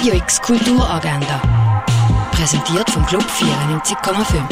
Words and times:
Radio 0.00 0.14
X 0.14 0.40
Kulturagenda. 0.40 1.42
Präsentiert 2.32 2.88
vom 2.88 3.04
Club 3.04 3.22
94,5. 3.22 4.42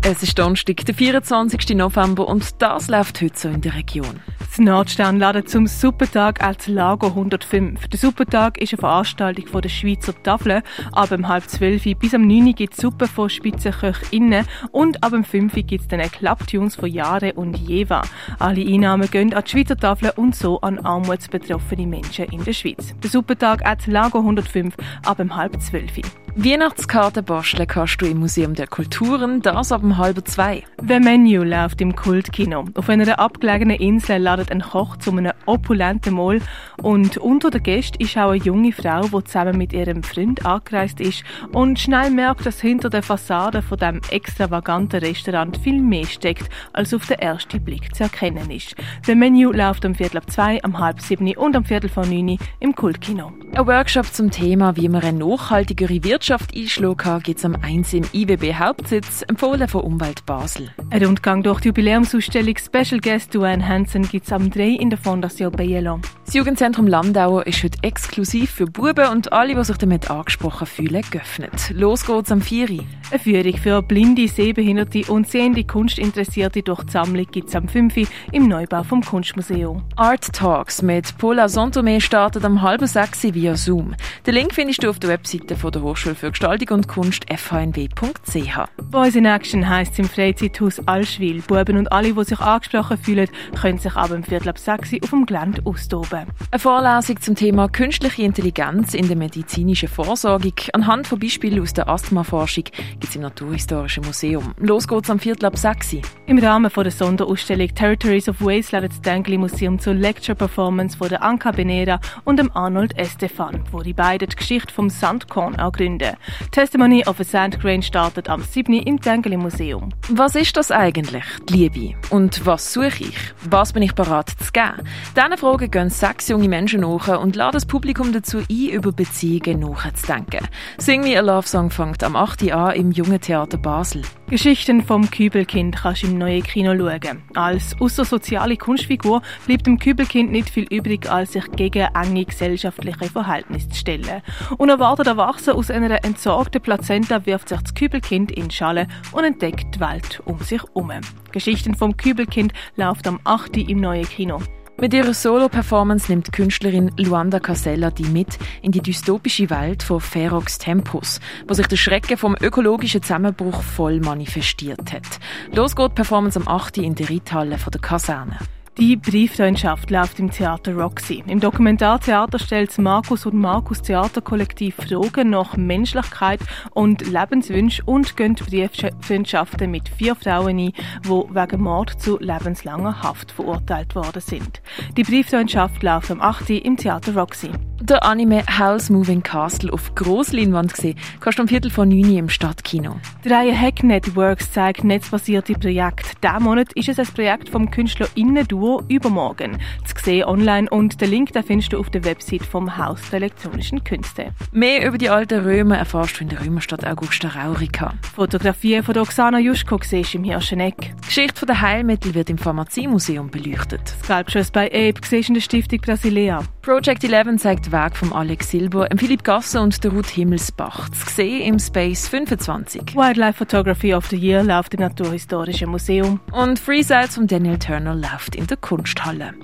Es 0.00 0.22
ist 0.22 0.38
Donnerstag, 0.38 0.86
der 0.86 0.94
24. 0.94 1.76
November 1.76 2.26
und 2.26 2.62
das 2.62 2.88
läuft 2.88 3.20
heute 3.20 3.38
so 3.38 3.48
in 3.50 3.60
der 3.60 3.74
Region. 3.74 4.20
Das 4.58 4.64
Nordstern 4.64 5.20
ladet 5.20 5.48
zum 5.48 5.68
Supertag 5.68 6.42
als 6.42 6.66
Lago 6.66 7.06
105. 7.06 7.86
Der 7.86 7.96
Supertag 7.96 8.60
ist 8.60 8.72
eine 8.72 8.80
Veranstaltung 8.80 9.46
von 9.46 9.62
der 9.62 9.68
Schweizer 9.68 10.20
Tafel. 10.20 10.64
Ab 10.90 11.12
um 11.12 11.28
halb 11.28 11.48
zwölf 11.48 11.84
bis 12.00 12.12
am 12.12 12.26
9 12.26 12.56
gibt 12.56 12.72
es 12.72 12.80
Suppe 12.80 13.06
von 13.06 13.30
Spitzenköchinnen 13.30 14.44
und 14.72 15.04
ab 15.04 15.12
um 15.12 15.22
5 15.22 15.54
gibt 15.64 15.82
es 15.82 15.86
dann 15.86 16.00
Klapptunes 16.00 16.74
von 16.74 16.90
Jahre 16.90 17.34
und 17.34 17.56
Jeva. 17.56 18.02
Alle 18.40 18.66
Einnahmen 18.66 19.08
gehen 19.08 19.32
an 19.32 19.44
die 19.44 19.50
Schweizer 19.52 19.76
Tafel 19.76 20.10
und 20.16 20.34
so 20.34 20.60
an 20.60 20.80
armutsbetroffene 20.80 21.86
Menschen 21.86 22.24
in 22.24 22.42
der 22.42 22.52
Schweiz. 22.52 22.96
Der 23.00 23.10
Supertag 23.10 23.64
als 23.64 23.86
Lago 23.86 24.18
105 24.18 24.74
ab 25.04 25.20
um 25.20 25.36
halb 25.36 25.62
zwölf. 25.62 26.00
Weihnachtskarten 26.36 27.24
basteln 27.24 27.66
kannst 27.66 28.00
du 28.00 28.06
im 28.06 28.18
Museum 28.18 28.54
der 28.54 28.66
Kulturen, 28.66 29.42
das 29.42 29.72
ab 29.72 29.82
um 29.82 29.96
halb 29.98 30.26
zwei. 30.28 30.62
The 30.86 31.00
Menu 31.00 31.42
läuft 31.42 31.80
im 31.80 31.96
Kultkino. 31.96 32.66
Auf 32.74 32.88
einer 32.88 33.18
abgelegenen 33.18 33.76
Insel 33.76 34.18
ladet 34.18 34.52
ein 34.52 34.60
Koch 34.60 34.96
zu 34.98 35.10
einem 35.10 35.32
opulenten 35.46 36.14
Mahl 36.14 36.40
und 36.82 37.16
unter 37.16 37.50
den 37.50 37.62
Gästen 37.62 38.00
ist 38.02 38.16
auch 38.16 38.30
eine 38.30 38.42
junge 38.42 38.72
Frau, 38.72 39.02
die 39.02 39.24
zusammen 39.24 39.58
mit 39.58 39.72
ihrem 39.72 40.02
Freund 40.02 40.44
angereist 40.46 41.00
ist 41.00 41.24
und 41.52 41.78
schnell 41.78 42.10
merkt, 42.10 42.46
dass 42.46 42.60
hinter 42.60 42.90
der 42.90 43.02
Fassade 43.02 43.62
von 43.62 43.78
dem 43.78 44.00
extravaganten 44.10 45.00
Restaurant 45.00 45.56
viel 45.56 45.80
mehr 45.80 46.06
steckt, 46.06 46.48
als 46.72 46.94
auf 46.94 47.06
den 47.06 47.18
ersten 47.18 47.64
Blick 47.64 47.94
zu 47.94 48.04
erkennen 48.04 48.50
ist. 48.50 48.76
The 49.06 49.14
Menu 49.14 49.50
läuft 49.52 49.84
um 49.84 49.94
Viertel 49.94 50.18
ab 50.18 50.30
zwei, 50.30 50.60
um 50.64 50.78
halb 50.78 51.00
sieben 51.00 51.34
und 51.36 51.56
um 51.56 51.64
Viertel 51.64 51.90
vor 51.90 52.06
neun 52.06 52.38
im 52.60 52.74
Kultkino. 52.74 53.32
Ein 53.52 53.66
Workshop 53.66 54.06
zum 54.06 54.30
Thema, 54.30 54.76
wie 54.76 54.88
man 54.88 55.02
eine 55.02 55.18
nachhaltigere 55.18 56.04
Wirtschaft 56.04 56.54
einschlagen 56.54 56.96
kann, 56.96 57.22
gibt 57.22 57.38
es 57.38 57.44
am 57.44 57.56
1 57.56 57.92
im 57.94 58.04
IWB 58.12 58.54
Hauptsitz, 58.54 59.22
empfohlen 59.26 59.66
von 59.66 59.82
Umwelt 59.82 60.24
Basel. 60.26 60.70
Ein 60.90 61.04
Rundgang 61.04 61.42
durch 61.42 61.60
die 61.60 61.68
Jubiläumsausstellung 61.68 62.56
Special 62.56 63.00
Guest 63.00 63.34
Duane 63.34 63.66
Hansen 63.66 64.02
gibt 64.02 64.26
es 64.26 64.32
am 64.32 64.50
3 64.50 64.62
in 64.68 64.90
der 64.90 64.98
Fondation 64.98 65.52
Bielo. 65.52 66.00
Das 66.28 66.34
Jugendzentrum 66.34 66.86
Landauer 66.86 67.46
ist 67.46 67.64
heute 67.64 67.78
exklusiv 67.80 68.50
für 68.50 68.66
Buben 68.66 69.08
und 69.12 69.32
alle, 69.32 69.54
die 69.54 69.64
sich 69.64 69.78
damit 69.78 70.10
angesprochen 70.10 70.66
fühlen, 70.66 71.02
geöffnet. 71.10 71.72
Los 71.72 72.04
geht's 72.04 72.30
am 72.30 72.42
4. 72.42 72.84
Eine 73.10 73.18
Führung 73.18 73.56
für 73.56 73.80
blinde, 73.80 74.28
sehbehinderte 74.28 75.10
und 75.10 75.26
sehende 75.26 75.64
Kunstinteressierte 75.64 76.62
durch 76.62 76.84
die 76.84 76.92
Sammlung 76.92 77.24
gibt 77.30 77.48
es 77.48 77.54
am 77.54 77.66
5. 77.66 78.06
im 78.32 78.46
Neubau 78.46 78.82
vom 78.82 79.02
Kunstmuseum. 79.02 79.82
Art 79.96 80.30
Talks 80.34 80.82
mit 80.82 81.16
Paula 81.16 81.46
Sontomé 81.46 81.98
startet 81.98 82.44
am 82.44 82.60
halben 82.60 82.86
6 82.86 83.32
via 83.32 83.56
Zoom. 83.56 83.94
Den 84.26 84.34
Link 84.34 84.52
findest 84.52 84.82
du 84.82 84.90
auf 84.90 84.98
der 84.98 85.08
Webseite 85.08 85.56
von 85.56 85.72
der 85.72 85.80
Hochschule 85.80 86.14
für 86.14 86.28
Gestaltung 86.28 86.76
und 86.76 86.88
Kunst 86.88 87.24
fhnw.ch. 87.34 88.58
Boys 88.90 89.14
in 89.14 89.24
Action 89.24 89.66
heisst 89.66 89.98
im 89.98 90.04
Freizeithaus 90.04 90.86
Allschwil. 90.86 91.40
Buben 91.40 91.78
und 91.78 91.90
alle, 91.90 92.12
die 92.12 92.24
sich 92.24 92.40
angesprochen 92.40 92.98
fühlen, 92.98 93.30
können 93.58 93.78
sich 93.78 93.96
ab 93.96 94.10
dem 94.10 94.24
Viertel 94.24 94.50
ab 94.50 94.58
6 94.58 94.92
auf 95.02 95.08
dem 95.08 95.24
Gelände 95.24 95.62
austoben. 95.64 96.17
Eine 96.50 96.58
Vorlesung 96.58 97.20
zum 97.20 97.34
Thema 97.34 97.68
künstliche 97.68 98.22
Intelligenz 98.22 98.94
in 98.94 99.06
der 99.06 99.16
medizinischen 99.16 99.88
Vorsorgung 99.88 100.54
anhand 100.72 101.06
von 101.06 101.18
Beispielen 101.18 101.60
aus 101.62 101.74
der 101.74 101.88
Asthmaforschung 101.88 102.64
gibt 102.64 103.04
es 103.04 103.16
im 103.16 103.22
Naturhistorischen 103.22 104.04
Museum. 104.04 104.54
Los 104.58 104.88
geht's 104.88 105.10
am 105.10 105.18
Viertel 105.18 105.46
ab 105.46 105.56
6. 105.56 105.96
Im 106.26 106.38
Rahmen 106.38 106.70
von 106.70 106.84
der 106.84 106.92
Sonderausstellung 106.92 107.74
Territories 107.74 108.28
of 108.28 108.40
Waste 108.40 108.78
lädt 108.78 108.92
das 108.92 109.00
Dengli 109.02 109.38
Museum 109.38 109.78
zur 109.78 109.94
Lecture 109.94 110.34
Performance 110.34 110.96
von 110.96 111.08
der 111.08 111.22
Anka 111.22 111.50
Beneda 111.50 112.00
und 112.24 112.38
dem 112.38 112.50
Arnold 112.54 112.98
Estefan, 112.98 113.64
wo 113.70 113.82
die 113.82 113.92
beiden 113.92 114.28
die 114.28 114.36
Geschichte 114.36 114.72
vom 114.72 114.90
Sandkorn 114.90 115.58
auch 115.58 115.72
gründen. 115.72 116.16
Testimony 116.50 117.04
of 117.06 117.20
a 117.20 117.24
Sandgrain 117.24 117.82
startet 117.82 118.28
am 118.28 118.42
7. 118.42 118.72
im 118.74 118.98
Dengli 118.98 119.36
Museum. 119.36 119.90
Was 120.08 120.34
ist 120.34 120.56
das 120.56 120.70
eigentlich, 120.70 121.24
die 121.48 121.68
Liebe? 121.68 121.94
Und 122.10 122.46
was 122.46 122.72
suche 122.72 123.04
ich? 123.04 123.18
Was 123.48 123.72
bin 123.72 123.82
ich 123.82 123.94
bereit 123.94 124.30
zu 124.30 124.52
geben? 124.52 124.88
Diesen 125.16 125.36
Fragen 125.38 125.70
gehen 125.70 125.90
sechs 126.08 126.28
junge 126.28 126.48
Menschen 126.48 126.80
nach 126.80 127.20
und 127.20 127.36
laden 127.36 127.52
das 127.52 127.66
Publikum 127.66 128.12
dazu 128.14 128.38
ein, 128.38 128.68
über 128.70 128.92
Beziehungen 128.92 129.60
nachzudenken. 129.60 130.48
Sing 130.78 131.02
Me 131.02 131.18
a 131.18 131.20
Love 131.20 131.46
Song 131.46 131.70
fängt 131.70 132.02
am 132.02 132.16
8. 132.16 132.50
an 132.50 132.74
im 132.76 132.92
Jungen 132.92 133.20
Theater 133.20 133.58
Basel. 133.58 134.02
Geschichten 134.30 134.82
vom 134.82 135.10
Kübelkind 135.10 135.76
kannst 135.76 136.02
du 136.02 136.06
im 136.06 136.16
neuen 136.16 136.42
Kino 136.42 136.74
schauen. 136.74 137.22
Als 137.34 137.76
ausser 137.78 138.06
soziale 138.06 138.56
Kunstfigur 138.56 139.20
bleibt 139.46 139.66
dem 139.66 139.78
Kübelkind 139.78 140.32
nicht 140.32 140.48
viel 140.48 140.66
übrig, 140.70 141.10
als 141.10 141.32
sich 141.32 141.44
gegen 141.52 141.88
enge 141.94 142.24
gesellschaftliche 142.24 143.10
Verhältnisse 143.10 143.68
zu 143.68 143.76
stellen. 143.76 144.22
Unerwartet 144.56 145.08
erwachsen 145.08 145.54
aus 145.54 145.70
einer 145.70 146.04
entsorgten 146.04 146.62
Plazenta 146.62 147.26
wirft 147.26 147.50
sich 147.50 147.60
das 147.60 147.74
Kübelkind 147.74 148.32
in 148.32 148.50
Schale 148.50 148.86
und 149.12 149.24
entdeckt 149.24 149.74
die 149.74 149.80
Welt 149.80 150.22
um 150.24 150.38
sich 150.38 150.62
herum. 150.62 150.90
Geschichten 151.32 151.74
vom 151.74 151.98
Kübelkind 151.98 152.54
läuft 152.76 153.06
am 153.06 153.20
8. 153.24 153.58
im 153.58 153.80
neuen 153.80 154.08
Kino. 154.08 154.40
Mit 154.80 154.94
ihrer 154.94 155.12
Solo-Performance 155.12 156.08
nimmt 156.08 156.32
Künstlerin 156.32 156.92
Luanda 156.96 157.40
Casella 157.40 157.90
die 157.90 158.04
mit 158.04 158.38
in 158.62 158.70
die 158.70 158.80
dystopische 158.80 159.50
Welt 159.50 159.82
von 159.82 160.00
Ferox 160.00 160.56
Tempus, 160.58 161.18
wo 161.48 161.54
sich 161.54 161.66
der 161.66 161.76
Schrecken 161.76 162.16
vom 162.16 162.36
ökologischen 162.40 163.02
Zusammenbruch 163.02 163.60
voll 163.62 163.98
manifestiert 163.98 164.92
hat. 164.92 165.18
Los 165.52 165.74
geht 165.74 165.90
die 165.90 165.94
Performance 165.94 166.38
am 166.38 166.46
8. 166.46 166.78
in 166.78 166.94
der 166.94 167.10
Reithalle 167.10 167.56
der 167.56 167.80
Kaserne. 167.80 168.38
Die 168.78 168.94
Brieffreundschaft 168.94 169.90
läuft 169.90 170.20
im 170.20 170.30
Theater 170.30 170.72
Roxy. 170.76 171.24
Im 171.26 171.40
Dokumentartheater 171.40 172.38
stellt 172.38 172.78
Markus 172.78 173.26
und 173.26 173.34
Markus 173.34 173.82
Theaterkollektiv 173.82 174.76
Fragen 174.76 175.30
nach 175.30 175.56
Menschlichkeit 175.56 176.38
und 176.74 177.04
Lebenswünschen 177.04 177.84
und 177.86 178.16
gehen 178.16 178.36
Brieffreundschaften 178.36 179.68
mit 179.68 179.88
vier 179.88 180.14
Frauen 180.14 180.60
ein, 180.60 180.72
die 181.04 181.08
wegen 181.08 181.60
Mord 181.60 182.00
zu 182.00 182.20
lebenslanger 182.20 183.02
Haft 183.02 183.32
verurteilt 183.32 183.96
worden 183.96 184.22
sind. 184.22 184.62
Die 184.96 185.02
Brieffreundschaft 185.02 185.82
läuft 185.82 186.12
am 186.12 186.20
8. 186.20 186.50
im 186.50 186.76
Theater 186.76 187.16
Roxy. 187.16 187.50
Der 187.80 188.04
Anime 188.04 188.42
House 188.58 188.90
Moving 188.90 189.22
Castle 189.22 189.72
auf 189.72 189.94
Grossleinwand 189.94 190.74
gesehen, 190.74 190.98
kannst 191.20 191.38
du 191.38 191.42
am 191.42 191.48
Viertel 191.48 191.70
von 191.70 191.88
9 191.88 192.16
im 192.16 192.28
Stadtkino. 192.28 192.96
Die 193.24 193.28
Reihe 193.28 193.56
Hack 193.56 193.84
Networks 193.84 194.50
zeigt 194.50 194.82
netzbasierte 194.82 195.52
Projekte. 195.52 196.10
Diesen 196.20 196.42
Monat 196.42 196.72
ist 196.72 196.88
es 196.88 196.98
ein 196.98 197.06
Projekt 197.06 197.48
vom 197.48 197.70
KünstlerInnen-Duo 197.70 198.82
Übermorgen. 198.88 199.58
Zu 199.84 199.94
sehen 200.04 200.24
online 200.24 200.68
und 200.68 201.00
den 201.00 201.10
Link 201.10 201.32
den 201.32 201.44
findest 201.44 201.72
du 201.72 201.78
auf 201.78 201.88
der 201.90 202.04
Website 202.04 202.42
vom 202.42 202.76
Haus 202.76 203.00
der 203.10 203.18
elektronischen 203.18 203.84
Künste. 203.84 204.32
Mehr 204.50 204.84
über 204.84 204.98
die 204.98 205.08
alten 205.08 205.44
Römer 205.44 205.78
erfährst 205.78 206.18
du 206.18 206.24
in 206.24 206.30
der 206.30 206.44
Römerstadt 206.44 206.84
Augusta 206.84 207.28
Raurica. 207.28 207.94
Fotografien 208.16 208.82
von 208.82 208.98
Oksana 208.98 209.38
Juschko 209.38 209.78
siehst 209.80 210.14
du 210.14 210.18
im 210.18 210.24
Hirscheneck. 210.24 210.94
Die 211.04 211.06
Geschichte 211.06 211.46
der 211.46 211.60
Heilmittel 211.60 212.12
wird 212.14 212.28
im 212.28 212.38
Pharmaziemuseum 212.38 213.30
beleuchtet. 213.30 213.94
Sculptures 214.02 214.50
bei 214.50 214.66
Ape 214.66 215.00
siehst 215.06 215.28
du 215.28 215.30
in 215.30 215.34
der 215.34 215.42
Stiftung 215.42 215.78
Brasilea. 215.78 216.42
Project 216.62 217.04
11 217.04 217.36
zeigt 217.40 217.67
den 217.68 217.72
Weg 217.72 217.96
von 217.96 218.12
Alex 218.12 218.50
Silber, 218.50 218.88
Philipp 218.96 219.24
Gasser 219.24 219.62
und 219.62 219.82
der 219.84 219.92
Ruth 219.92 220.08
Himmelsbach. 220.08 220.88
Zu 220.90 221.08
sehen 221.10 221.42
im 221.42 221.58
Space 221.58 222.08
25. 222.08 222.94
Wildlife 222.94 223.34
Photography 223.34 223.94
of 223.94 224.06
the 224.06 224.16
Year 224.16 224.42
läuft 224.42 224.74
im 224.74 224.80
Naturhistorischen 224.80 225.70
Museum. 225.70 226.20
Und 226.32 226.58
Freesides 226.58 227.14
von 227.14 227.26
Daniel 227.26 227.58
Turner 227.58 227.94
läuft 227.94 228.34
in 228.34 228.46
der 228.46 228.56
Kunsthalle. 228.56 229.34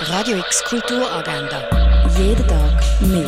Radio 0.00 0.36
X 0.38 0.62
Kulturagenda. 0.64 1.62
Jeden 2.18 2.46
Tag 2.46 2.82
mehr. 3.00 3.24